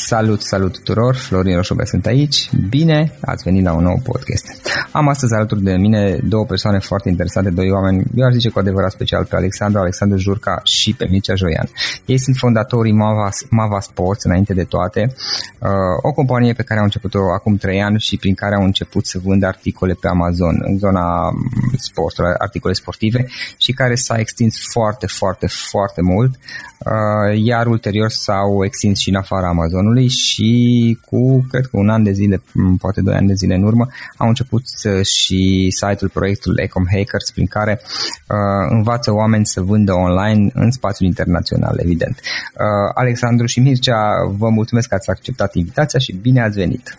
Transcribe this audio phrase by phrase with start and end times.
[0.00, 4.67] Salut, salut tuturor, Florin Roșobe sunt aici, bine ați venit la un nou podcast.
[4.98, 8.58] Am astăzi alături de mine două persoane foarte interesante, doi oameni, eu aș zice cu
[8.58, 11.68] adevărat special, pe Alexandru, Alexandru Jurca și pe Mircea Joian.
[12.06, 15.14] Ei sunt fondatorii Mava, Mava Sports, înainte de toate,
[15.58, 15.68] uh,
[16.02, 19.18] o companie pe care au început-o acum trei ani și prin care au început să
[19.24, 21.30] vândă articole pe Amazon, în zona
[21.76, 23.26] sportului, articole sportive
[23.56, 29.14] și care s-a extins foarte, foarte, foarte mult, uh, iar ulterior s-au extins și în
[29.14, 32.42] afara Amazonului și cu, cred că un an de zile,
[32.78, 34.62] poate doi ani de zile în urmă, au început
[35.02, 38.36] și site-ul proiectul Ecom Hackers, prin care uh,
[38.68, 42.20] învață oameni să vândă online în spațiul internațional, evident.
[42.20, 44.00] Uh, Alexandru și Mircea,
[44.36, 46.96] vă mulțumesc că ați acceptat invitația și bine ați venit!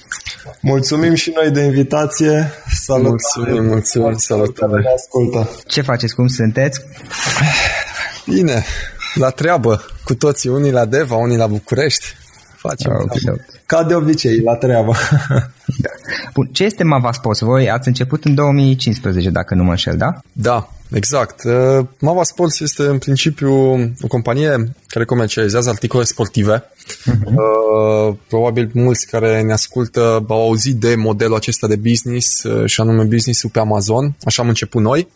[0.60, 2.52] Mulțumim și noi de invitație.
[2.82, 3.08] Salut!
[3.08, 4.84] Mulțumim, mulțumim, salutare!
[4.96, 5.50] Ascultă.
[5.68, 6.16] Ce faceți?
[6.16, 6.82] Cum sunteți?
[8.26, 8.64] Bine,
[9.14, 12.06] la treabă, cu toții, unii la Deva, unii la București.
[12.56, 13.46] Facem okay, okay.
[13.66, 14.94] Ca de obicei, la treabă.
[15.84, 15.90] da.
[16.40, 17.40] Bun, ce este Mava Sports?
[17.40, 20.20] Voi ați început în 2015, dacă nu mă înșel, da?
[20.32, 21.44] Da, exact.
[21.44, 23.54] Uh, Mava Sports este în principiu
[24.02, 26.64] o companie care comercializează articole sportive.
[26.64, 28.18] Uh-huh.
[28.28, 33.04] Probabil mulți care ne ascultă au auzit de modelul acesta de business uh, și anume
[33.04, 34.16] business-ul pe Amazon.
[34.24, 35.08] Așa am început noi.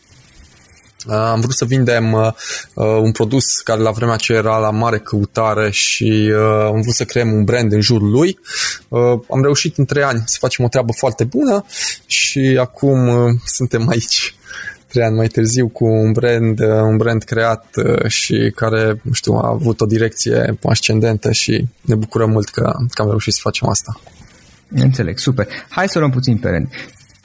[1.08, 2.28] Uh, am vrut să vindem uh,
[2.73, 6.94] uh, un produs care la vremea aceea era la mare căutare și uh, am vrut
[6.94, 8.40] să creăm un brand în jurul lui.
[8.88, 11.66] Uh, am reușit în trei ani să facem o treabă foarte bună
[12.06, 14.36] și acum uh, suntem aici
[14.88, 19.14] trei ani mai târziu cu un brand, uh, un brand creat uh, și care, nu
[19.14, 23.40] știu, a avut o direcție ascendentă și ne bucurăm mult că, că am reușit să
[23.44, 24.00] facem asta.
[24.76, 25.48] Înțeleg, super.
[25.70, 26.68] Hai să luăm puțin pe rând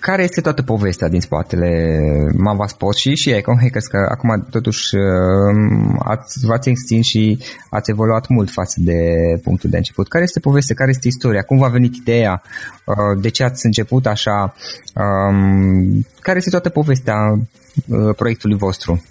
[0.00, 1.98] care este toată povestea din spatele
[2.36, 7.38] Mava Spot și, și Econ Hackers, că acum totuși um, ați, v-ați extins și
[7.70, 9.00] ați evoluat mult față de
[9.42, 10.08] punctul de început.
[10.08, 10.74] Care este povestea?
[10.74, 11.42] Care este istoria?
[11.42, 12.42] Cum v-a venit ideea?
[12.84, 14.54] Uh, de ce ați început așa?
[14.94, 19.02] Um, care este toată povestea uh, proiectului vostru?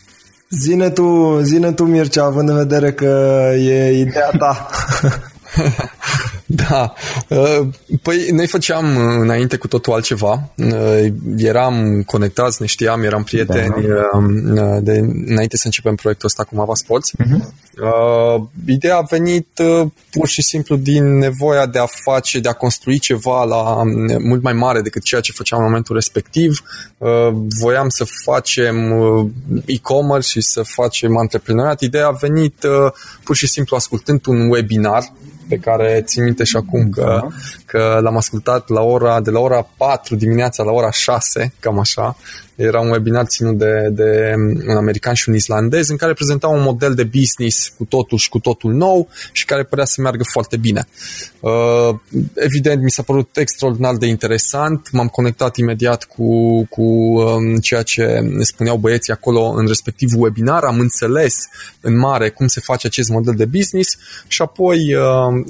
[0.49, 4.67] Zine tu, zine tu Mircea, având în vedere că e ideea ta.
[6.69, 6.93] Da.
[7.27, 7.67] Uh,
[8.01, 10.49] păi noi făceam uh, înainte cu totul altceva.
[10.55, 11.05] Uh,
[11.37, 13.87] eram conectați, ne știam, eram prieteni
[14.53, 14.79] da.
[14.79, 17.11] de, înainte să începem proiectul ăsta cu Mava Sports.
[17.11, 17.55] Uh-huh.
[18.65, 19.47] Ideea a venit
[20.11, 23.81] pur și simplu din nevoia de a face, de a construi ceva la
[24.19, 26.61] mult mai mare decât ceea ce făceam în momentul respectiv.
[27.61, 28.75] Voiam să facem
[29.65, 31.81] e-commerce și să facem antreprenoriat.
[31.81, 32.65] Ideea a venit
[33.23, 35.13] pur și simplu ascultând un webinar
[35.49, 37.27] pe care țin minte și acum că, da.
[37.65, 42.17] că l-am ascultat la ora, de la ora 4 dimineața la ora 6, cam așa,
[42.57, 44.33] era un webinar ținut de, de
[44.67, 48.29] un american și un islandez în care prezentau un model de business cu totul și
[48.29, 50.87] cu totul nou și care părea să meargă foarte bine.
[51.39, 51.95] Uh,
[52.35, 54.91] evident, mi s-a părut extraordinar de interesant.
[54.91, 60.63] M-am conectat imediat cu, cu um, ceea ce spuneau băieții acolo în respectivul webinar.
[60.63, 61.35] Am înțeles
[61.81, 63.97] în mare cum se face acest model de business
[64.27, 65.01] și apoi uh,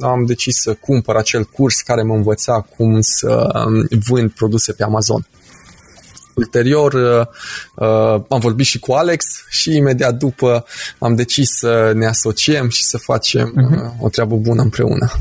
[0.02, 4.84] am decis să cumpăr acel curs care mă învăța cum să um, vând produse pe
[4.84, 5.28] Amazon.
[6.38, 7.26] Ulterior uh,
[7.76, 10.66] uh, am vorbit și cu Alex și imediat după
[11.00, 15.12] am decis să ne asociem și să facem uh, o treabă bună împreună.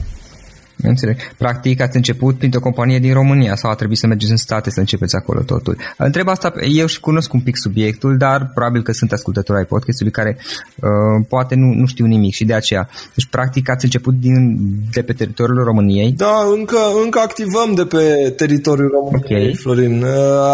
[0.82, 1.16] Înțeleg.
[1.38, 4.80] Practic ați început printr-o companie din România sau a trebuit să mergeți în state să
[4.80, 5.76] începeți acolo totul.
[5.96, 10.12] Întreb asta, eu și cunosc un pic subiectul, dar probabil că sunt ascultători ai podcastului
[10.12, 12.88] care uh, poate nu, nu știu nimic și de aceea.
[13.14, 14.58] Deci practic ați început din,
[14.92, 16.12] de pe teritoriul României?
[16.12, 19.54] Da, încă, încă activăm de pe teritoriul României, okay.
[19.54, 20.02] Florin.
[20.02, 20.10] Uh,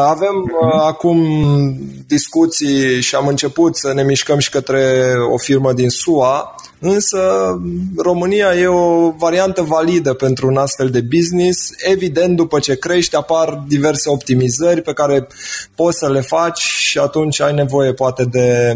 [0.07, 1.19] avem uh, acum
[2.07, 5.03] discuții și am început să ne mișcăm și către
[5.33, 6.55] o firmă din SUA
[6.85, 7.21] Însă
[7.97, 11.71] România e o variantă validă pentru un astfel de business.
[11.91, 15.27] Evident, după ce crești, apar diverse optimizări pe care
[15.75, 18.75] poți să le faci și atunci ai nevoie poate de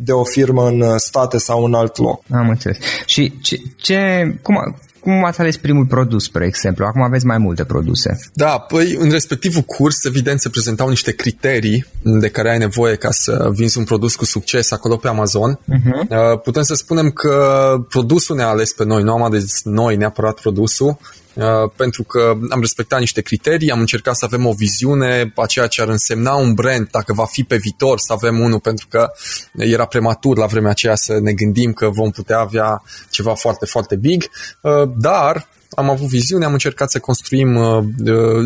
[0.00, 2.22] de o firmă în state sau în alt loc.
[2.30, 2.78] Am înțeles.
[3.06, 4.76] Și ce, ce cum,
[5.08, 6.84] cum ați ales primul produs, spre exemplu?
[6.84, 8.18] Acum aveți mai multe produse.
[8.32, 13.10] Da, păi în respectivul curs, evident, se prezentau niște criterii de care ai nevoie ca
[13.10, 15.58] să vinzi un produs cu succes acolo pe Amazon.
[15.58, 16.42] Uh-huh.
[16.42, 20.98] Putem să spunem că produsul ne-a ales pe noi, nu am ales noi neapărat produsul,
[21.00, 21.27] Uh,
[21.76, 25.82] pentru că am respectat niște criterii, am încercat să avem o viziune a ceea ce
[25.82, 29.10] ar însemna un brand, dacă va fi pe viitor să avem unul, pentru că
[29.52, 33.96] era prematur la vremea aceea să ne gândim că vom putea avea ceva foarte, foarte
[33.96, 34.24] big,
[34.60, 37.84] uh, dar am avut viziune, am încercat să construim, uh,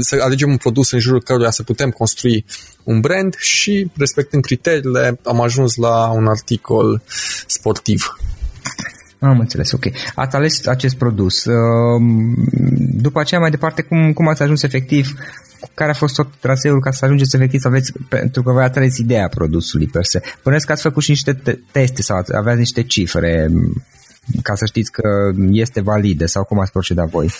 [0.00, 2.44] să alegem un produs în jurul căruia să putem construi
[2.84, 7.02] un brand și, respectând criteriile, am ajuns la un articol
[7.46, 8.16] sportiv.
[9.22, 9.84] Am înțeles, ok.
[10.14, 11.44] Ați ales acest produs.
[11.44, 12.34] Um,
[12.78, 15.14] după aceea, mai departe, cum, cum ați ajuns efectiv
[15.74, 19.00] care a fost tot traseul ca să ajungeți efectiv să aveți, pentru că voi ați
[19.00, 20.22] ideea produsului per se.
[20.42, 21.40] Până că ați făcut și niște
[21.70, 23.50] teste sau aveați niște cifre
[24.42, 27.30] ca să știți că este valide sau cum ați procedat voi?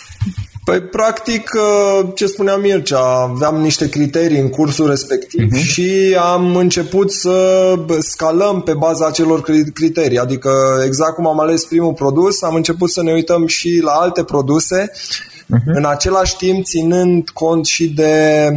[0.63, 5.63] Păi, practic, uh, ce spunea Mircea, aveam niște criterii în cursul respectiv uh-huh.
[5.63, 9.41] și am început să scalăm pe baza acelor
[9.73, 10.17] criterii.
[10.17, 10.51] Adică,
[10.85, 14.91] exact cum am ales primul produs, am început să ne uităm și la alte produse
[14.91, 15.65] uh-huh.
[15.65, 18.47] în același timp ținând cont și de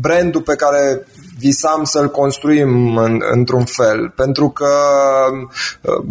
[0.00, 1.06] brandul pe care
[1.38, 4.74] visam să-l construim în, într-un fel, pentru că
[5.80, 6.04] uh,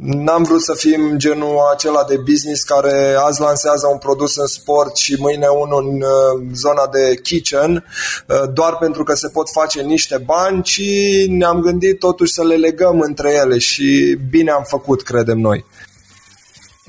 [0.00, 4.96] n-am vrut să fim genul acela de business care azi lansează un produs în sport
[4.96, 7.84] și mâine unul în uh, zona de kitchen,
[8.26, 10.82] uh, doar pentru că se pot face niște bani, ci
[11.28, 15.64] ne-am gândit totuși să le legăm între ele și bine am făcut, credem noi.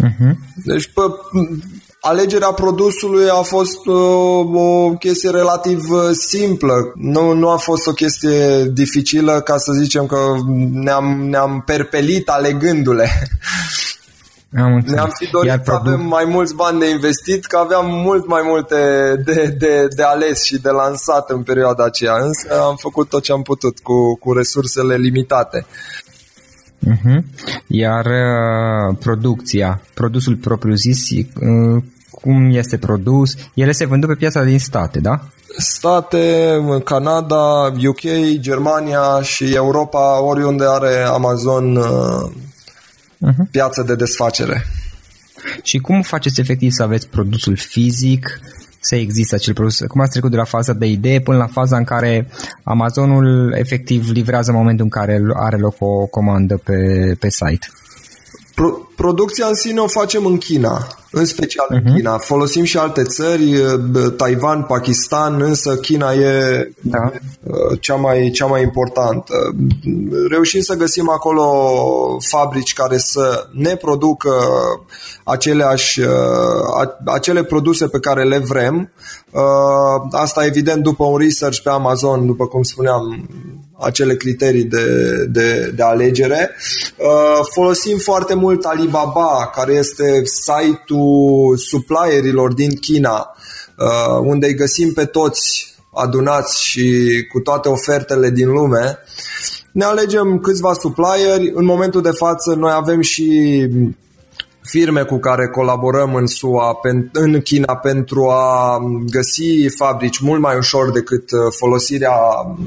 [0.04, 0.32] Uh-huh.
[0.66, 1.02] Deci, pe,
[2.02, 3.96] Alegerea produsului a fost uh,
[4.54, 6.74] o chestie relativ uh, simplă.
[6.96, 10.18] Nu, nu a fost o chestie dificilă ca să zicem că
[10.72, 13.10] ne-am, ne-am perpelit alegându-le.
[14.58, 17.86] Am Ne-am fi dorit Iar să produ- avem mai mulți bani de investit, că aveam
[17.90, 18.76] mult mai multe
[19.26, 23.32] de, de, de ales și de lansat în perioada aceea, însă am făcut tot ce
[23.32, 25.66] am putut cu, cu resursele limitate.
[26.88, 27.24] Uh-huh.
[27.68, 34.60] Iar uh, producția, produsul propriu-zis, uh, cum este produs, ele se vând pe piața din
[34.60, 35.20] state, da?
[35.58, 36.54] State,
[36.84, 38.02] Canada, UK,
[38.40, 42.32] Germania și Europa, oriunde are Amazon uh,
[43.28, 43.52] uh-huh.
[43.52, 44.66] piață de desfacere.
[45.64, 48.40] Și cum faceți efectiv să aveți produsul fizic
[48.80, 49.80] să existe acel produs?
[49.88, 52.28] Cum ați trecut de la faza de idee până la faza în care
[52.64, 57.68] Amazonul efectiv livrează în momentul în care are loc o comandă pe, pe site?
[58.60, 61.76] Pro- producția în sine o facem în China, în special uh-huh.
[61.76, 61.96] în mhm.
[61.96, 62.18] China.
[62.18, 63.56] Folosim și alte țări,
[64.18, 67.12] Taiwan, Pakistan, însă China e da.
[67.80, 69.34] cea, mai, cea mai importantă.
[70.30, 71.46] Reușim să găsim acolo
[72.30, 74.32] fabrici care să ne producă
[75.24, 76.02] aceleași,
[77.06, 78.92] acele produse pe care le vrem.
[80.12, 83.30] Asta evident după un research pe Amazon, după cum spuneam,
[83.80, 84.86] acele criterii de,
[85.30, 86.56] de, de alegere.
[86.98, 93.36] Uh, folosim foarte mult Alibaba, care este site-ul supplierilor din China,
[93.78, 98.98] uh, unde îi găsim pe toți adunați și cu toate ofertele din lume.
[99.72, 101.52] Ne alegem câțiva supplieri.
[101.54, 103.68] În momentul de față noi avem și
[104.70, 106.80] firme cu care colaborăm în SUA,
[107.12, 108.78] în China pentru a
[109.12, 112.16] găsi fabrici mult mai ușor decât uh, folosirea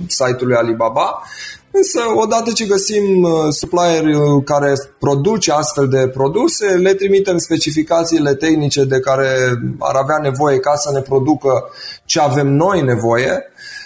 [0.06, 1.22] site-ului Alibaba.
[1.70, 8.34] Însă, odată ce găsim uh, supplier uh, care produce astfel de produse, le trimitem specificațiile
[8.34, 9.28] tehnice de care
[9.78, 11.64] ar avea nevoie ca să ne producă
[12.04, 13.81] ce avem noi nevoie Uh,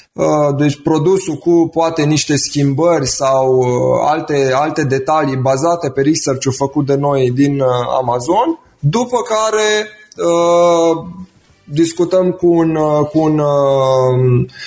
[0.56, 3.66] deci produsul cu poate niște schimbări sau uh,
[4.08, 7.66] alte, alte detalii bazate pe research-ul făcut de noi din uh,
[8.00, 9.88] Amazon, după care
[11.64, 12.74] discutăm cu un,
[13.12, 13.40] cu un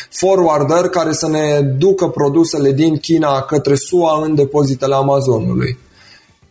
[0.10, 5.78] forwarder care să ne ducă produsele din China către SUA în depozitele Amazonului.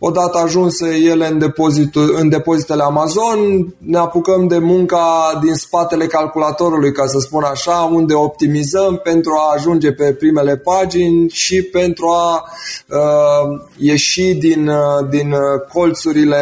[0.00, 3.39] Odată ajunse ele în, depozitul, în depozitele Amazon,
[3.79, 9.55] ne apucăm de munca din spatele calculatorului, ca să spun așa, unde optimizăm pentru a
[9.57, 12.45] ajunge pe primele pagini și pentru a
[12.88, 15.35] uh, ieși din, uh, din
[15.73, 16.38] colțurile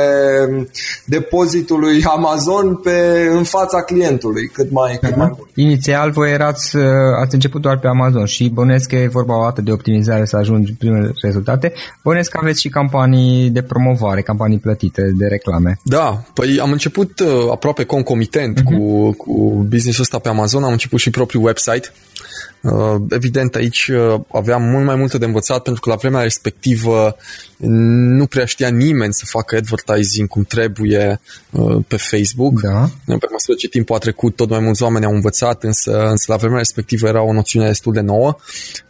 [1.05, 5.49] depozitului Amazon pe, în fața clientului, cât mai, cât mai mult.
[5.55, 6.83] Inițial voi erați, uh,
[7.23, 10.37] ați început doar pe Amazon și bănesc că e vorba o dată de optimizare să
[10.37, 11.73] ajungi primele rezultate.
[12.03, 15.79] Bănesc că aveți și campanii de promovare, campanii plătite de reclame.
[15.83, 18.65] Da, păi am început uh, aproape concomitent uh-huh.
[18.65, 21.93] cu, cu business-ul ăsta pe Amazon, am început și propriul website.
[22.61, 27.17] Uh, evident, aici uh, aveam mult mai multe de învățat pentru că la vremea respectivă
[27.57, 32.61] nu prea știa nimeni să facă advertising cum trebuie uh, pe Facebook.
[32.61, 32.91] Da.
[33.05, 36.37] Pe măsură ce timpul a trecut, tot mai mulți oameni au învățat, însă, însă la
[36.37, 38.37] vremea respectivă era o noțiune destul de nouă.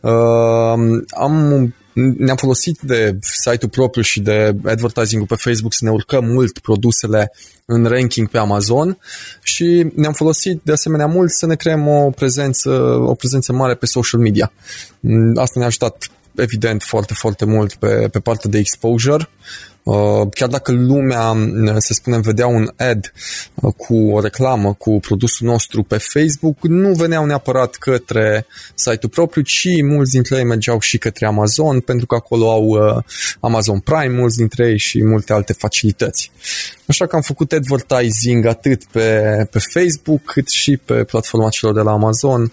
[0.00, 6.24] Uh, am ne-am folosit de site-ul propriu și de advertising-ul pe Facebook să ne urcăm
[6.24, 7.32] mult produsele
[7.64, 8.98] în ranking pe Amazon
[9.42, 13.86] și ne-am folosit de asemenea mult să ne creăm o prezență, o prezență mare pe
[13.86, 14.52] social media.
[15.34, 19.28] Asta ne-a ajutat evident foarte, foarte mult pe, pe partea de exposure
[20.30, 21.36] chiar dacă lumea,
[21.78, 23.12] să spunem, vedea un ad
[23.76, 29.68] cu o reclamă cu produsul nostru pe Facebook, nu veneau neapărat către site-ul propriu, ci
[29.82, 32.78] mulți dintre ei mergeau și către Amazon, pentru că acolo au
[33.40, 36.30] Amazon Prime, mulți dintre ei și multe alte facilități.
[36.86, 41.80] Așa că am făcut advertising atât pe, pe Facebook cât și pe platforma celor de
[41.80, 42.52] la Amazon,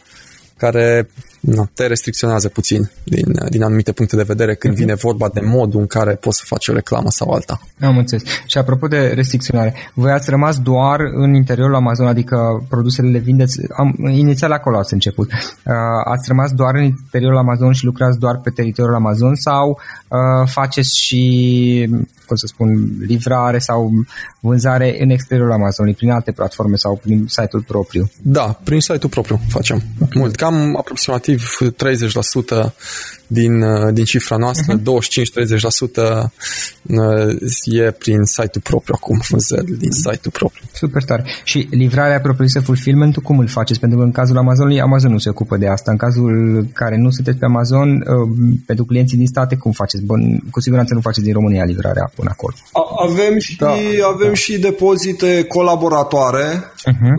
[0.58, 1.10] care
[1.44, 4.78] nu, te restricționează puțin din, din anumite puncte de vedere când uh-huh.
[4.78, 7.62] vine vorba de modul în care poți să faci o reclamă sau alta.
[7.82, 8.24] Am înțeles.
[8.48, 13.60] Și apropo de restricționare, voi ați rămas doar în interiorul Amazon, adică produsele le vindeți,
[13.78, 15.74] am, inițial acolo ați început, uh,
[16.06, 21.00] ați rămas doar în interiorul Amazon și lucrați doar pe teritoriul Amazon sau uh, faceți
[21.00, 21.90] și
[22.26, 23.92] cum să spun, livrare sau
[24.40, 28.10] vânzare în exteriorul Amazonului, prin alte platforme sau prin site-ul propriu?
[28.22, 29.82] Da, prin site-ul propriu facem.
[30.02, 30.22] Okay.
[30.22, 32.74] Mult, cam aproximativ 30%
[33.28, 34.82] din, uh, din cifra noastră, uh-huh.
[34.82, 36.32] 25-30%
[37.64, 40.64] e prin site-ul propriu acum, vânzări din site-ul propriu.
[40.74, 41.26] Super tare.
[41.44, 43.80] Și livrarea propriu-zisă, fulfillment cum îl faceți?
[43.80, 45.92] Pentru că în cazul Amazonului, Amazon nu se ocupă de asta.
[45.92, 46.32] În cazul
[46.74, 48.04] care nu sunteți pe Amazon, uh,
[48.66, 50.04] pentru clienții din state, cum faceți?
[50.04, 52.54] Bun, cu siguranță nu faceți din România livrarea până acolo.
[53.10, 53.74] Avem și, da.
[54.14, 57.14] avem și depozite colaboratoare, uh-huh.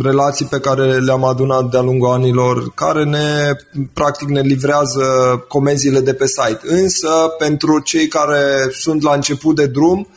[0.00, 3.50] relații pe care le-am adunat de-a lungul anilor, care ne,
[3.92, 5.04] practic, ne livrează
[5.48, 6.60] comenzile de pe site.
[6.62, 7.08] Însă,
[7.38, 10.08] pentru cei care sunt la început de drum,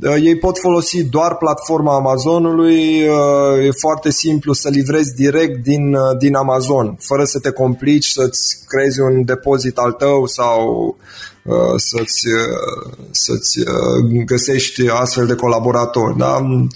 [0.00, 5.96] uh, ei pot folosi doar platforma Amazonului, uh, e foarte simplu să livrezi direct din,
[6.18, 10.96] din Amazon, fără să te complici, să-ți creezi un depozit al tău sau
[11.48, 16.16] Uh, să-ți, uh, să-ți uh, găsești astfel de colaboratori.
[16.16, 16.36] Da?
[16.36, 16.68] În,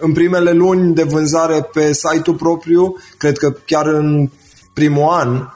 [0.00, 4.30] în primele luni de vânzare pe site-ul propriu, cred că chiar în
[4.72, 5.48] primul an,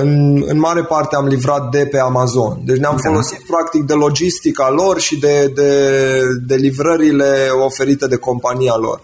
[0.00, 2.60] în, în mare parte am livrat de pe Amazon.
[2.64, 3.08] Deci ne-am da.
[3.08, 9.00] folosit practic de logistica lor și de, de, de livrările oferite de compania lor.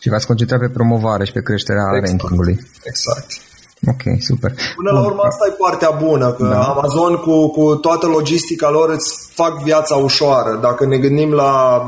[0.00, 2.06] Și v-ați concentrat pe promovare și pe creșterea exact.
[2.06, 2.58] rankingului.
[2.82, 3.26] Exact.
[3.88, 4.52] Ok, super.
[4.76, 6.62] Până la urmă asta e partea bună, că da.
[6.62, 10.58] Amazon cu, cu toată logistica lor îți fac viața ușoară.
[10.62, 11.82] Dacă ne gândim la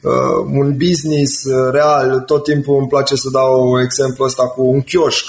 [0.00, 0.12] uh,
[0.52, 5.24] un business uh, real, tot timpul îmi place să dau exemplu ăsta cu un chioșc.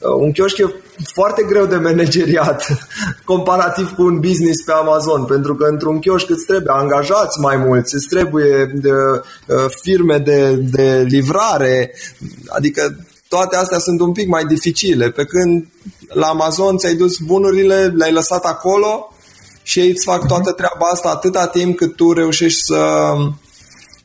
[0.00, 0.64] Uh, un chioșc e
[1.12, 2.66] foarte greu de manageriat
[3.24, 7.94] comparativ cu un business pe Amazon, pentru că într-un chioșc îți trebuie angajați mai mulți,
[7.94, 11.94] îți trebuie de, uh, firme de, de livrare,
[12.48, 12.96] adică
[13.28, 15.66] toate astea sunt un pic mai dificile, pe când
[16.08, 19.14] la Amazon ți-ai dus bunurile, le-ai lăsat acolo
[19.62, 23.12] și ei îți fac toată treaba asta atâta timp cât tu reușești să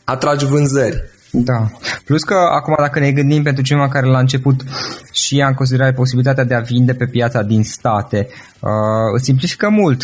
[0.03, 1.14] atragi vânzări.
[1.43, 1.71] Da.
[2.05, 4.63] Plus că acum dacă ne gândim pentru cineva care la început
[5.11, 8.27] și ia în considerare posibilitatea de a vinde pe piața din state,
[8.59, 8.69] uh,
[9.15, 10.03] îți simplifică mult.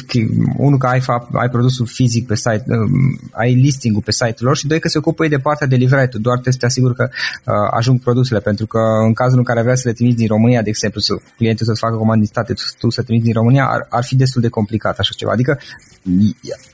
[0.58, 1.02] Unul că ai,
[1.34, 2.90] ai produsul fizic pe site, uh,
[3.32, 6.08] ai listing-ul pe site-ul lor și doi că se ocupă ei de partea de livrare.
[6.08, 9.44] Tu doar trebuie să te asiguri că uh, ajung produsele, pentru că în cazul în
[9.44, 12.34] care vrea să le trimiți din România, de exemplu, să clientul să-ți facă comandă din
[12.34, 15.32] state, tu să trimiți din România, ar, ar fi destul de complicat așa ceva.
[15.32, 15.60] Adică,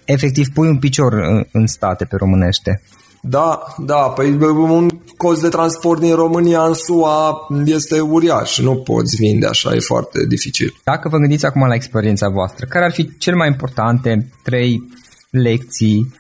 [0.06, 2.82] efectiv, pui un picior în, în state pe românește.
[3.30, 9.16] Da, da, păi un cost de transport din România în SUA este uriaș, nu poți
[9.16, 10.76] vinde așa, e foarte dificil.
[10.84, 14.82] Dacă vă gândiți acum la experiența voastră, care ar fi cele mai importante trei
[15.30, 16.14] lecții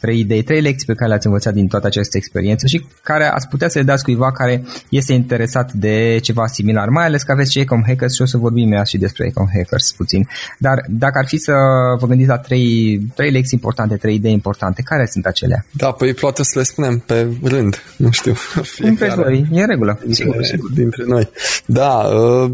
[0.00, 3.48] trei idei, trei lecții pe care le-ați învățat din toată această experiență și care ați
[3.48, 7.52] putea să le dați cuiva care este interesat de ceva similar, mai ales că aveți
[7.52, 10.28] și Ecom Hackers și o să vorbim mai și despre Ecom Hackers puțin.
[10.58, 11.52] Dar dacă ar fi să
[11.98, 15.64] vă gândiți la trei, trei lecții importante, trei idei importante, care sunt acelea?
[15.70, 18.34] Da, păi poate să le spunem pe rând, nu știu.
[18.80, 19.98] Cum voi, e în regulă.
[20.04, 21.30] Dintre, sigur, dintre noi.
[21.66, 22.50] Da, uh,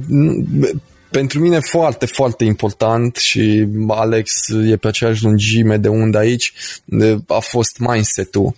[1.11, 6.53] pentru mine foarte, foarte important și Alex e pe aceeași lungime de undă aici,
[7.27, 8.55] a fost mindset-ul.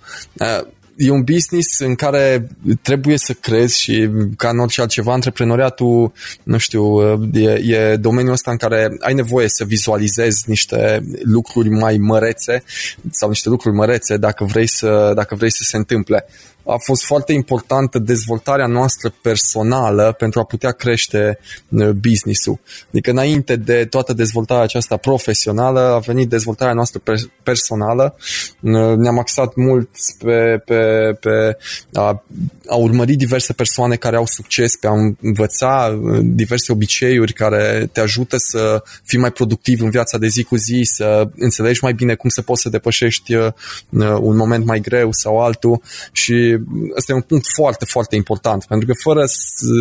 [0.96, 2.48] E un business în care
[2.82, 6.12] trebuie să crezi și ca în orice altceva, antreprenoriatul,
[6.42, 7.02] nu știu,
[7.32, 12.62] e, e domeniul ăsta în care ai nevoie să vizualizezi niște lucruri mai mărețe
[13.10, 16.26] sau niște lucruri mărețe dacă vrei să, dacă vrei să se întâmple
[16.68, 22.58] a fost foarte importantă dezvoltarea noastră personală pentru a putea crește uh, business-ul.
[22.88, 27.00] Adică înainte de toată dezvoltarea aceasta profesională a venit dezvoltarea noastră
[27.42, 28.16] personală.
[28.60, 31.56] Uh, ne-am axat mult pe, pe, pe
[31.92, 32.24] a,
[32.68, 38.00] a urmări diverse persoane care au succes, pe a învăța uh, diverse obiceiuri care te
[38.00, 42.14] ajută să fii mai productiv în viața de zi cu zi, să înțelegi mai bine
[42.14, 43.34] cum să poți să depășești
[44.20, 45.82] un moment mai greu sau altul
[46.12, 46.57] și
[46.96, 49.24] ăsta e un punct foarte, foarte important, pentru că fără,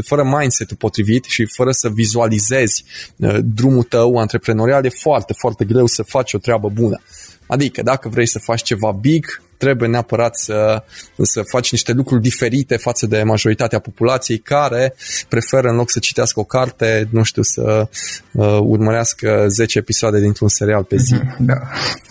[0.06, 2.84] fără mindset-ul potrivit și fără să vizualizezi
[3.16, 7.02] uh, drumul tău antreprenorial, e foarte, foarte greu să faci o treabă bună.
[7.48, 9.26] Adică dacă vrei să faci ceva big,
[9.58, 10.84] trebuie neapărat să,
[11.22, 14.96] să faci niște lucruri diferite față de majoritatea populației care
[15.28, 17.88] preferă în loc să citească o carte, nu știu, să
[18.32, 21.14] uh, urmărească 10 episoade dintr-un serial pe zi.
[21.14, 21.60] Mhm, da.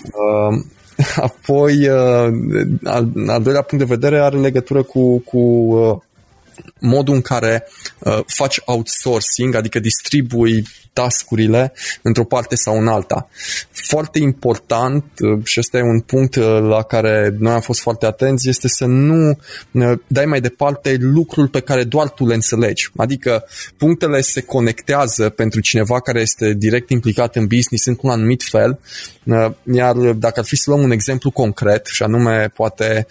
[0.02, 0.64] Uh,
[1.16, 2.32] apoi, uh,
[2.84, 5.98] al, al doilea punct de vedere are legătură cu, cu uh,
[6.78, 11.72] modul în care uh, faci outsourcing, adică distribui tascurile
[12.02, 13.28] într-o parte sau în alta.
[13.70, 18.06] Foarte important, uh, și ăsta e un punct uh, la care noi am fost foarte
[18.06, 19.38] atenți, este să nu
[19.70, 22.90] uh, dai mai departe lucruri pe care doar tu le înțelegi.
[22.96, 23.44] Adică
[23.76, 28.78] punctele se conectează pentru cineva care este direct implicat în business într-un anumit fel,
[29.72, 33.06] iar dacă ar fi să luăm un exemplu concret, și anume poate,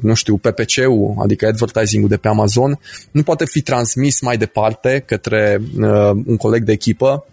[0.00, 2.78] nu știu, PPC-ul, adică advertising-ul de pe Amazon,
[3.10, 5.60] nu poate fi transmis mai departe către
[6.26, 7.26] un coleg de echipă echipă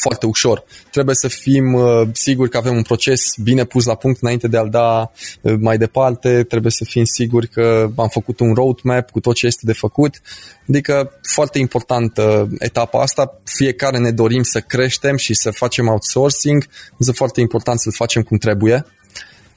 [0.00, 0.64] foarte ușor.
[0.90, 4.56] Trebuie să fim uh, siguri că avem un proces bine pus la punct înainte de
[4.56, 5.10] a-l da
[5.40, 9.46] uh, mai departe, trebuie să fim siguri că am făcut un roadmap cu tot ce
[9.46, 10.20] este de făcut.
[10.68, 16.66] Adică foarte importantă etapa asta, fiecare ne dorim să creștem și să facem outsourcing,
[16.98, 18.86] însă foarte important să-l facem cum trebuie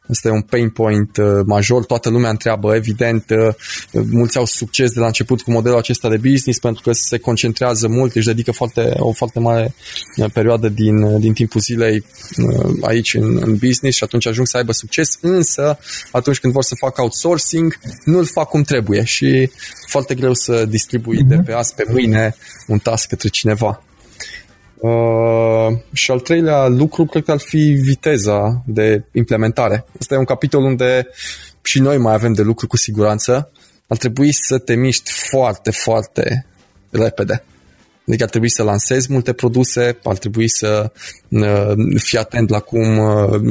[0.10, 1.86] Asta e un pain point uh, major.
[1.86, 3.54] Toată lumea întreabă, evident, uh,
[3.92, 7.88] mulți au succes de la început cu modelul acesta de business pentru că se concentrează
[7.88, 9.76] mult, își dedică foarte, o foarte mare
[10.18, 12.06] uh, perioadă din, din timpul zilei
[12.82, 15.78] aici în, în business și atunci ajung să aibă succes, însă
[16.12, 19.52] atunci când vor să facă outsourcing, nu-l fac cum trebuie și
[19.88, 21.46] foarte greu să distribui de mhm.
[21.46, 22.36] pe azi pe mâine
[22.68, 23.84] un task către cineva.
[24.84, 29.86] Uh, și al treilea lucru cred că ar fi viteza de implementare.
[30.00, 31.08] Asta e un capitol unde
[31.62, 33.52] și noi mai avem de lucru cu siguranță.
[33.88, 36.46] Ar trebui să te miști foarte, foarte
[36.90, 37.44] repede.
[38.08, 40.92] Adică ar trebui să lansezi multe produse, ar trebui să
[41.28, 43.42] uh, fii atent la cum, uh,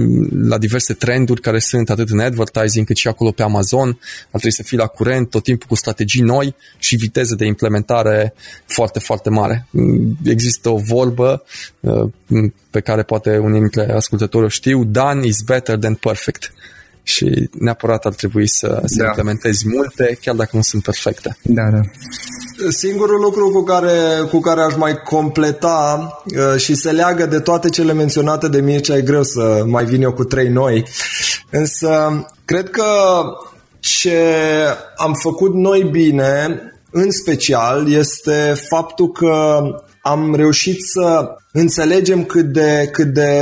[0.48, 4.52] la diverse trenduri care sunt atât în advertising cât și acolo pe Amazon, ar trebui
[4.52, 8.34] să fii la curent tot timpul cu strategii noi și viteză de implementare
[8.66, 9.66] foarte, foarte mare.
[10.24, 11.44] Există o vorbă
[11.80, 12.10] uh,
[12.70, 16.52] pe care poate unii dintre ascultători o știu, done is better than perfect
[17.02, 19.04] și neapărat ar trebui să, să da.
[19.04, 21.36] implementezi multe, chiar dacă nu sunt perfecte.
[21.42, 21.80] Da, da.
[22.70, 23.98] Singurul lucru cu care,
[24.30, 28.96] cu care aș mai completa uh, și se leagă de toate cele menționate de Mircea,
[28.96, 30.84] e greu să mai vin eu cu trei noi,
[31.50, 32.84] însă cred că
[33.80, 34.18] ce
[34.96, 36.60] am făcut noi bine,
[36.90, 39.60] în special, este faptul că
[40.02, 43.40] am reușit să înțelegem cât de, cât de,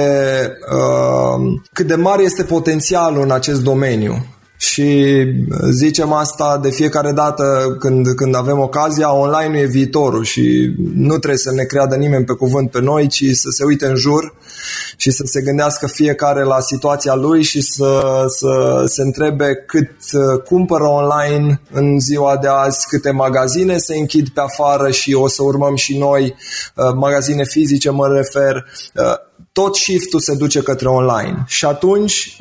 [0.72, 4.26] uh, cât de mare este potențialul în acest domeniu
[4.60, 5.24] și
[5.70, 11.36] zicem asta de fiecare dată când, când avem ocazia, online e viitorul și nu trebuie
[11.36, 14.34] să ne creadă nimeni pe cuvânt pe noi, ci să se uite în jur
[14.96, 19.90] și să se gândească fiecare la situația lui și să, să se întrebe cât
[20.44, 25.42] cumpără online în ziua de azi, câte magazine se închid pe afară și o să
[25.42, 26.34] urmăm și noi,
[26.94, 28.64] magazine fizice mă refer,
[29.52, 31.44] tot shift-ul se duce către online.
[31.46, 32.36] Și atunci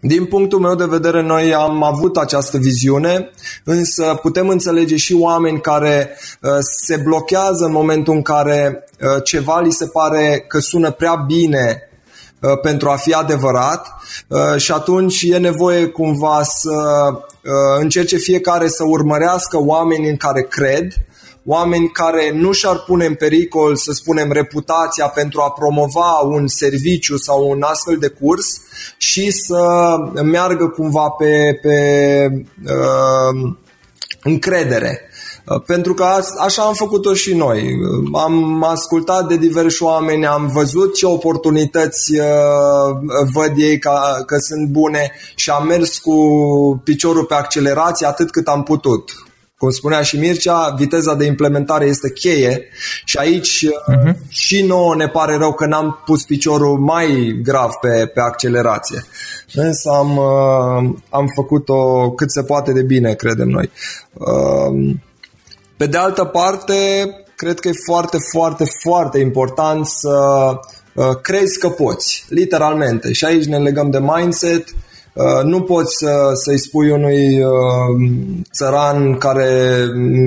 [0.00, 3.30] din punctul meu de vedere, noi am avut această viziune,
[3.64, 9.60] însă putem înțelege și oameni care uh, se blochează în momentul în care uh, ceva
[9.60, 11.90] li se pare că sună prea bine
[12.40, 13.86] uh, pentru a fi adevărat
[14.56, 17.08] și atunci e nevoie cumva să
[17.78, 20.92] încerce fiecare să urmărească oameni în care cred
[21.44, 27.16] oameni care nu și-ar pune în pericol, să spunem, reputația pentru a promova un serviciu
[27.16, 28.46] sau un astfel de curs
[28.98, 29.62] și să
[30.22, 31.76] meargă cumva pe, pe
[32.64, 33.52] uh,
[34.22, 35.00] încredere.
[35.46, 36.06] Uh, pentru că
[36.38, 37.76] așa am făcut-o și noi.
[38.12, 42.26] Am ascultat de diversi oameni, am văzut ce oportunități uh,
[43.32, 46.14] văd ei ca, că sunt bune și am mers cu
[46.84, 49.29] piciorul pe accelerație atât cât am putut
[49.60, 52.68] cum spunea și Mircea, viteza de implementare este cheie
[53.04, 54.14] și aici uh-huh.
[54.28, 59.04] și nouă ne pare rău că n-am pus piciorul mai grav pe, pe accelerație.
[59.54, 63.70] Însă am, uh, am făcut-o cât se poate de bine, credem noi.
[64.12, 64.96] Uh,
[65.76, 66.74] pe de altă parte,
[67.34, 70.18] cred că e foarte, foarte, foarte important să
[70.94, 73.12] uh, crezi că poți, literalmente.
[73.12, 74.89] Și aici ne legăm de mindset, Uh,
[75.44, 78.10] nu poți să, să-i spui unui uh,
[78.52, 79.84] țăran care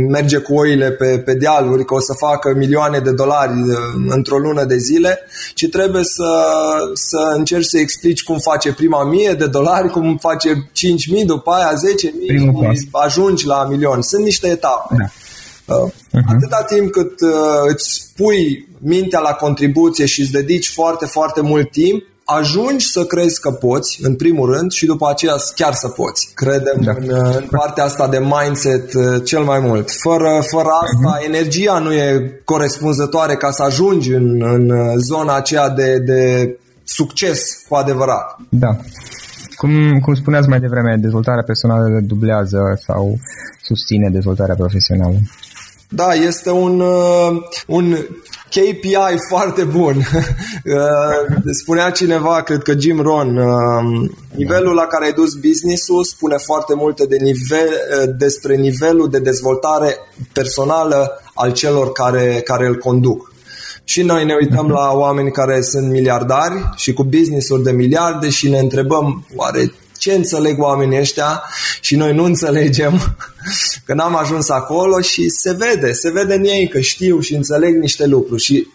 [0.10, 4.38] merge cu oile pe, pe dealuri că o să facă milioane de dolari uh, într-o
[4.38, 5.19] lună de zile,
[5.54, 6.43] ci trebuie să,
[6.93, 10.69] să încerci să explici cum face prima mie de dolari, cum face
[11.19, 14.02] 5.000, după aia 10.000, ajungi la milion.
[14.02, 14.96] Sunt niște etape.
[14.98, 15.06] Da.
[15.63, 16.24] Uh-huh.
[16.28, 17.30] Atâta timp cât uh,
[17.67, 23.39] îți pui mintea la contribuție și îți dedici foarte, foarte mult timp, ajungi să crezi
[23.39, 26.29] că poți, în primul rând, și după aceea chiar să poți.
[26.33, 26.91] Credem da.
[26.91, 29.89] în, în partea asta de mindset uh, cel mai mult.
[29.91, 31.25] Fără, fără asta, uh-huh.
[31.25, 37.41] energia nu e corespunzătoare ca să ajungi în, în uh, zona aceea de, de succes
[37.69, 38.38] cu adevărat.
[38.49, 38.77] Da.
[39.55, 43.17] Cum, cum spuneați mai devreme, dezvoltarea personală dublează sau
[43.62, 45.15] susține dezvoltarea profesională.
[45.89, 47.95] Da, este un, uh, un
[48.53, 49.95] KPI foarte bun.
[50.65, 56.35] Uh, spunea cineva, cred că Jim Ron, uh, nivelul la care ai dus business-ul spune
[56.37, 57.69] foarte multe de nivel,
[58.17, 59.97] despre nivelul de dezvoltare
[60.33, 63.33] personală al celor care, care îl conduc.
[63.83, 68.49] Și noi ne uităm la oameni care sunt miliardari și cu business-uri de miliarde și
[68.49, 71.43] ne întrebăm oare ce înțeleg oamenii ăștia
[71.81, 73.17] și noi nu înțelegem
[73.85, 77.75] că n-am ajuns acolo și se vede, se vede în ei că știu și înțeleg
[77.75, 78.43] niște lucruri.
[78.43, 78.67] Și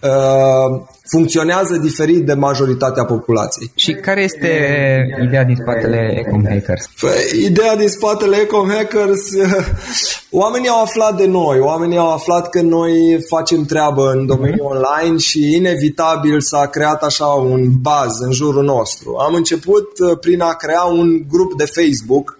[0.00, 0.80] uh,
[1.12, 3.72] funcționează diferit de majoritatea populației.
[3.74, 4.48] Și care este
[5.22, 6.88] ideea din spatele Ecom Hackers?
[7.00, 9.20] Păi, ideea din spatele Ecom Hackers,
[10.42, 14.76] oamenii au aflat de noi, oamenii au aflat că noi facem treabă în domeniul uh-huh.
[14.76, 19.16] online și inevitabil s-a creat așa un baz în jurul nostru.
[19.16, 22.38] Am început uh, prin a crea un grup de Facebook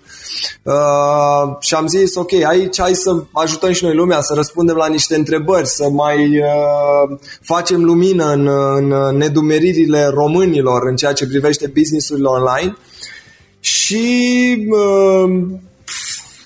[0.63, 4.89] Uh, și am zis, ok, aici hai să ajutăm și noi lumea, să răspundem la
[4.89, 11.71] niște întrebări, să mai uh, facem lumină în, în nedumeririle românilor în ceea ce privește
[11.75, 12.77] businessurile online.
[13.61, 15.43] Și uh,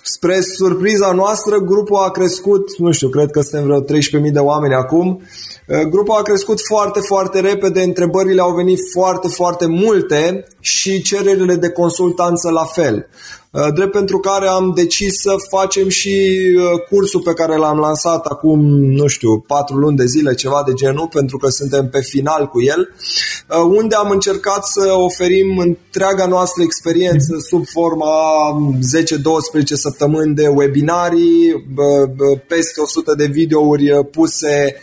[0.02, 3.82] spre surpriza noastră, grupul a crescut, nu știu, cred că suntem vreo
[4.24, 5.20] 13.000 de oameni acum,
[5.66, 11.54] uh, grupul a crescut foarte, foarte repede, întrebările au venit foarte, foarte multe și cererile
[11.54, 13.08] de consultanță la fel.
[13.50, 18.24] Uh, drept pentru care am decis să facem și uh, cursul pe care l-am lansat
[18.24, 22.46] acum, nu știu, patru luni de zile, ceva de genul, pentru că suntem pe final
[22.46, 22.94] cu el,
[23.48, 28.10] uh, unde am încercat să oferim întreaga noastră experiență sub forma
[29.60, 31.66] 10-12 săptămâni de webinarii,
[32.48, 34.76] peste 100 de videouri puse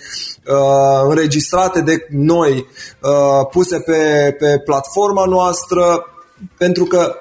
[1.10, 2.68] înregistrate de noi,
[3.52, 6.06] puse pe, pe platforma noastră,
[6.58, 7.16] pentru că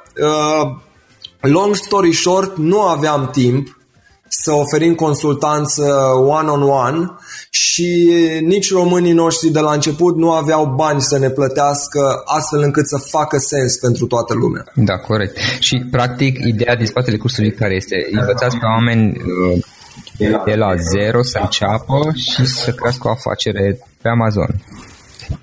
[1.42, 3.80] Long story short, nu aveam timp
[4.28, 5.82] să oferim consultanță
[6.16, 7.10] one-on-one
[7.50, 8.10] și
[8.42, 12.96] nici românii noștri de la început nu aveau bani să ne plătească astfel încât să
[12.96, 14.64] facă sens pentru toată lumea.
[14.74, 15.36] Da, corect.
[15.58, 21.22] Și practic ideea din spatele cursului care este învățați pe oameni uh, de la zero
[21.22, 24.48] să înceapă și să crească o afacere pe Amazon.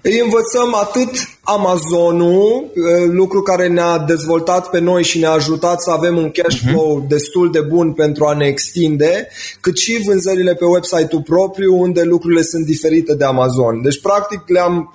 [0.01, 1.09] Îi învățăm atât
[1.43, 2.71] Amazonul,
[3.11, 6.69] lucru care ne-a dezvoltat pe noi și ne-a ajutat să avem un cash mhm.
[6.69, 7.07] flow uh-huh.
[7.07, 9.27] destul de bun pentru a ne extinde,
[9.61, 13.81] cât și vânzările pe website-ul propriu, unde lucrurile sunt diferite de Amazon.
[13.81, 14.93] Deci, practic, le-am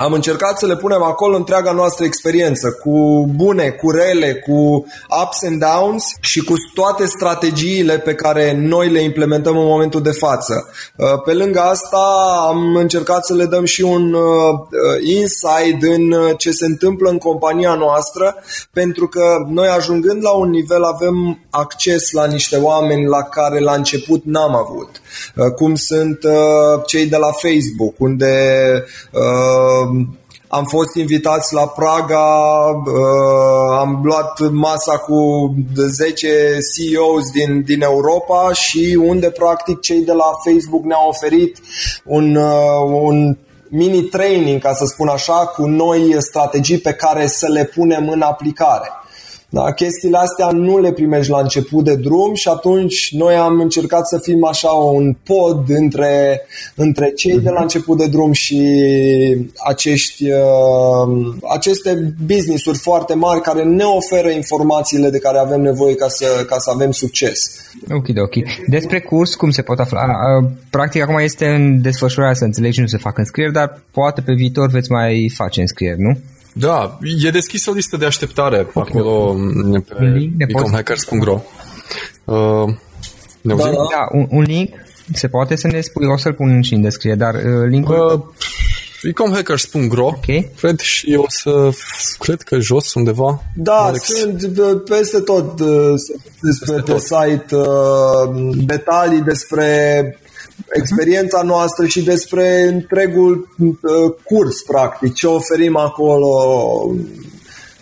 [0.00, 4.86] am încercat să le punem acolo întreaga noastră experiență, cu bune, cu rele, cu
[5.22, 10.10] ups and downs și cu toate strategiile pe care noi le implementăm în momentul de
[10.10, 10.68] față.
[10.96, 12.04] Uh, pe lângă asta
[12.48, 14.22] am încercat să le dăm și un uh,
[15.02, 18.36] insight în uh, ce se întâmplă în compania noastră,
[18.72, 23.72] pentru că noi ajungând la un nivel avem acces la niște oameni la care la
[23.72, 24.88] început n-am avut.
[25.56, 26.18] Cum sunt
[26.86, 28.26] cei de la Facebook, unde
[30.52, 32.26] am fost invitați la Praga,
[32.86, 40.12] uh, am luat masa cu 10 CEOs din, din Europa și unde practic cei de
[40.12, 41.58] la Facebook ne-au oferit
[42.04, 43.36] un, uh, un
[43.68, 48.20] mini training, ca să spun așa, cu noi strategii pe care să le punem în
[48.20, 48.88] aplicare.
[49.52, 54.08] Da, chestiile astea nu le primești la început de drum și atunci noi am încercat
[54.08, 56.40] să fim așa un pod între,
[56.74, 58.62] între cei de la început de drum și
[59.66, 66.08] acești, uh, aceste business-uri foarte mari care ne oferă informațiile de care avem nevoie ca
[66.08, 67.38] să, ca să avem succes.
[67.90, 68.34] Ok, ok.
[68.66, 70.00] Despre curs, cum se pot afla?
[70.70, 74.68] Practic, acum este în desfășurare să înțelegi, nu se fac înscrieri, dar poate pe viitor
[74.68, 76.18] veți mai face înscrieri, nu?
[76.52, 78.84] Da, e deschis o listă de așteptare okay.
[78.88, 79.36] acolo
[79.88, 81.40] pe ecomhackers.ro
[82.24, 82.74] uh,
[83.40, 84.68] ne da, da, un, un link.
[85.12, 88.12] Se poate să ne spui, o să-l pun și în descriere, dar uh, linkul...
[88.14, 88.48] Uh,
[89.02, 90.50] ecomhackers.ro okay.
[90.60, 91.70] cred și o să
[92.18, 93.42] cred că jos undeva.
[93.54, 94.04] Da, Alex.
[94.04, 94.52] sunt
[94.84, 95.60] peste tot
[96.40, 100.18] despre pe site uh, detalii despre
[100.72, 103.74] experiența noastră și despre întregul uh,
[104.24, 106.28] curs practic, ce oferim acolo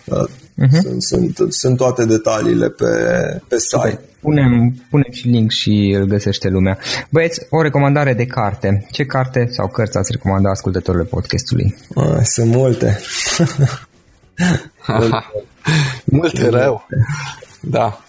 [0.05, 0.81] uh-huh.
[0.81, 2.85] sunt, sunt, sunt toate detaliile pe,
[3.47, 3.77] pe site.
[3.79, 4.07] Super.
[4.21, 6.77] Punem, punem și link și îl găsește lumea.
[7.09, 8.87] Băieți, o recomandare de carte.
[8.91, 11.75] Ce carte sau cărți ați recomanda ascultătorilor podcastului?
[11.95, 12.99] A, sunt multe.
[16.05, 16.87] multe rău.
[17.61, 17.99] Da.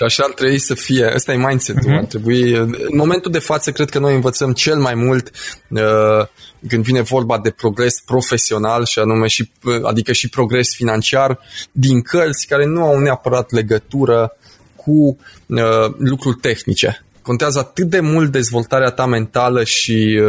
[0.00, 1.12] Și așa ar trebui să fie.
[1.14, 1.92] Ăsta e mindset-ul.
[1.92, 1.98] Uh-huh.
[1.98, 5.30] Ar trebui, în momentul de față, cred că noi învățăm cel mai mult
[5.68, 6.26] uh,
[6.68, 11.38] când vine vorba de progres profesional și anume și, uh, adică și progres financiar
[11.72, 14.36] din cărți care nu au neapărat legătură
[14.76, 17.04] cu uh, lucruri tehnice.
[17.30, 20.20] Contează atât de mult dezvoltarea ta mentală și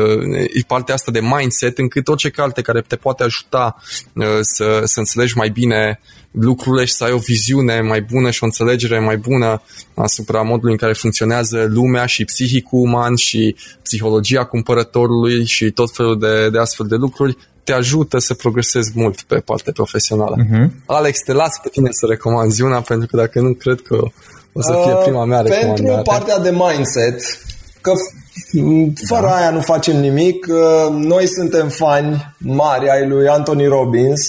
[0.53, 3.75] uh, partea asta de mindset, încât orice carte care te poate ajuta
[4.13, 5.99] uh, să, să înțelegi mai bine
[6.31, 9.61] lucrurile și să ai o viziune mai bună și o înțelegere mai bună
[9.95, 16.19] asupra modului în care funcționează lumea și psihicul uman și psihologia cumpărătorului și tot felul
[16.19, 20.35] de, de astfel de lucruri, te ajută să progresezi mult pe partea profesională.
[20.43, 20.69] Uh-huh.
[20.85, 24.03] Alex, te las pe tine să recomanzi una, pentru că dacă nu, cred că
[24.53, 25.83] o să fie uh, prima mea recomandare.
[25.83, 27.21] Pentru partea de mindset,
[27.81, 27.91] că
[29.07, 29.35] fără da.
[29.35, 30.47] aia nu facem nimic.
[30.49, 34.21] Uh, noi suntem fani mari ai lui Anthony Robbins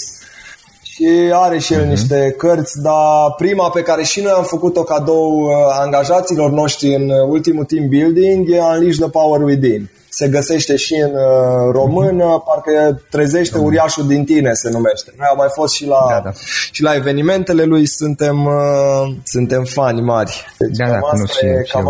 [0.83, 1.89] și are și el uh-huh.
[1.89, 7.11] niște cărți, dar prima pe care și noi am făcut-o cadou uh, angajaților noștri în
[7.29, 12.45] ultimul team building e Unleash the Power Within se găsește și în uh, română, uh-huh.
[12.47, 13.63] parcă trezește uh-huh.
[13.63, 15.13] uriașul din tine se numește.
[15.17, 16.31] Noi am mai fost și la, da, da.
[16.71, 20.47] și la evenimentele lui, suntem, uh, suntem fani mari.
[20.59, 21.87] Deci da, da, asta, și, e, cam,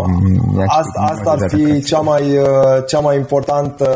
[0.67, 3.87] asta, asta ar fi cea mai, uh, cea mai importantă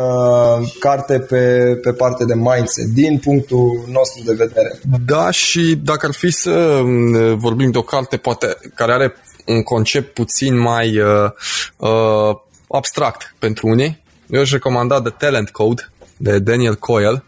[0.80, 4.80] carte pe, pe parte de mindset, din punctul nostru de vedere.
[5.06, 9.14] Da, și dacă ar fi să um, vorbim de o carte poate care are
[9.46, 11.32] un concept puțin mai uh,
[11.78, 12.36] uh,
[12.70, 17.24] abstract pentru unii, eu aș recomanda The Talent Code de Daniel Coyle,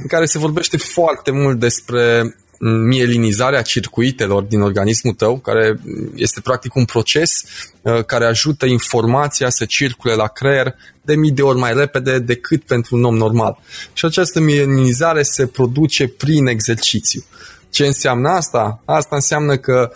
[0.00, 5.80] în care se vorbește foarte mult despre mielinizarea circuitelor din organismul tău, care
[6.14, 7.42] este practic un proces
[7.82, 12.62] uh, care ajută informația să circule la creier de mii de ori mai repede decât
[12.62, 13.58] pentru un om normal.
[13.92, 17.24] Și această mielinizare se produce prin exercițiu.
[17.70, 18.82] Ce înseamnă asta?
[18.84, 19.92] Asta înseamnă că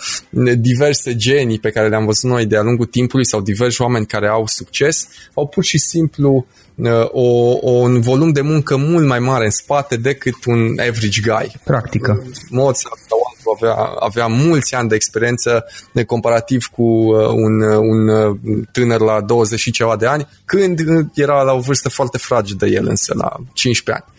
[0.59, 4.47] diverse genii pe care le-am văzut noi de-a lungul timpului sau diversi oameni care au
[4.47, 9.45] succes au pur și simplu uh, o, o, un volum de muncă mult mai mare
[9.45, 11.61] în spate decât un average guy.
[11.65, 12.23] Practică.
[12.51, 13.19] Mozart sau
[13.55, 19.21] avea, avea mulți ani de experiență de comparativ cu uh, un, uh, un tânăr la
[19.21, 20.81] 20 și ceva de ani, când
[21.15, 24.15] era la o vârstă foarte fragedă el însă, la 15 ani.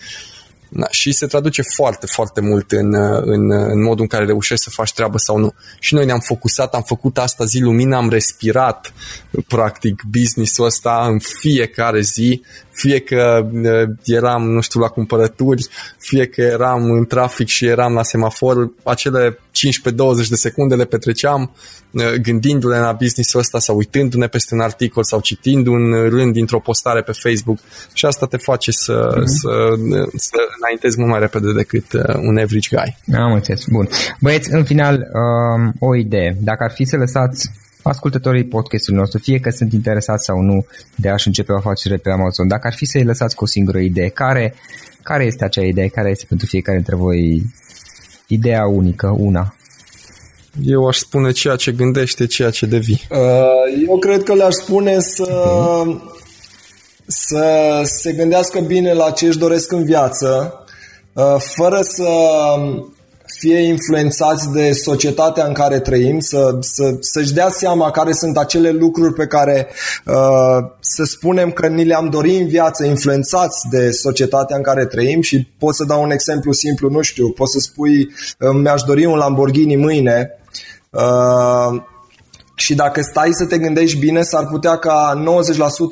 [0.75, 4.69] Da, și se traduce foarte, foarte mult în, în, în modul în care reușești să
[4.69, 5.53] faci treabă sau nu.
[5.79, 8.93] Și noi ne-am focusat, am făcut asta zi lumină, am respirat
[9.47, 13.47] practic business-ul ăsta în fiecare zi, fie că
[14.03, 19.39] eram, nu știu, la cumpărături, fie că eram în trafic și eram la semafor, acele
[20.23, 21.51] 15-20 de secunde le petreceam
[22.21, 27.01] gândindu-ne la business-ul ăsta sau uitându-ne peste un articol sau citind un rând dintr-o postare
[27.01, 27.57] pe Facebook
[27.93, 29.25] și asta te face să, mm-hmm.
[29.25, 29.49] să,
[30.15, 33.15] să înaintezi mult mai repede decât un average guy.
[33.15, 33.63] Am înțeles.
[33.67, 33.87] Bun.
[34.19, 36.37] Băieți, în final, um, o idee.
[36.39, 41.09] Dacă ar fi să lăsați ascultătorii podcastului nostru, fie că sunt interesați sau nu de
[41.09, 44.09] a-și începe o afacere pe Amazon, dacă ar fi să-i lăsați cu o singură idee,
[44.09, 44.55] care,
[45.03, 45.87] care este acea idee?
[45.87, 47.43] Care este pentru fiecare dintre voi
[48.33, 49.55] ideea unică, una?
[50.61, 53.07] Eu aș spune ceea ce gândește, ceea ce devii.
[53.11, 55.83] Uh, eu cred că le-aș spune să,
[57.07, 60.53] să se gândească bine la ce își doresc în viață,
[61.13, 62.07] uh, fără să
[63.43, 68.69] fie influențați de societatea în care trăim, să, să, să-și dea seama care sunt acele
[68.69, 69.67] lucruri pe care
[70.05, 75.21] uh, să spunem că ni le-am dorit în viață, influențați de societatea în care trăim
[75.21, 79.05] și pot să dau un exemplu simplu, nu știu, pot să spui uh, mi-aș dori
[79.05, 80.29] un Lamborghini mâine,
[80.89, 81.81] uh,
[82.55, 85.23] și dacă stai să te gândești bine, s-ar putea ca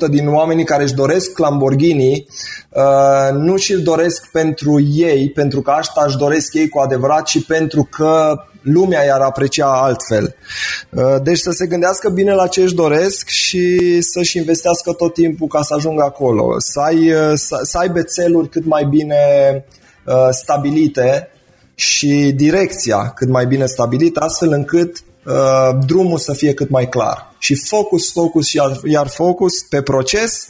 [0.06, 2.26] 90% din oamenii care își doresc Lamborghini
[2.68, 7.46] uh, nu și-l doresc pentru ei, pentru că asta își doresc ei cu adevărat, ci
[7.46, 10.34] pentru că lumea i-ar aprecia altfel.
[10.90, 15.46] Uh, deci să se gândească bine la ce își doresc și să-și investească tot timpul
[15.46, 16.54] ca să ajungă acolo.
[16.58, 19.16] Să, ai, uh, să, să aibă țeluri cât mai bine
[20.06, 21.28] uh, stabilite
[21.74, 24.96] și direcția cât mai bine stabilită, astfel încât
[25.26, 27.34] Uh, drumul să fie cât mai clar.
[27.38, 30.48] Și focus, focus și iar, iar focus pe proces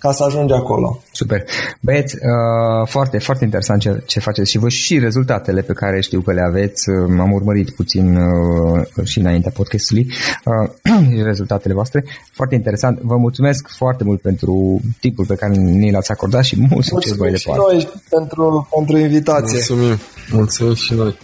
[0.00, 1.02] ca să ajungi acolo.
[1.12, 1.44] Super.
[1.80, 6.20] Băieți, uh, foarte, foarte interesant ce, ce faceți și vă și rezultatele pe care știu
[6.20, 6.88] că le aveți.
[6.88, 10.06] Uh, am urmărit puțin uh, și înaintea podcastului
[10.44, 12.04] uh, rezultatele voastre.
[12.32, 13.00] Foarte interesant.
[13.00, 17.30] Vă mulțumesc foarte mult pentru timpul pe care ni l-ați acordat și mult succes mai
[17.30, 17.60] departe.
[17.60, 19.56] Mulțumim și noi pentru, pentru invitație.
[19.56, 19.98] Mulțumim.
[20.30, 21.18] Mulțumim și noi.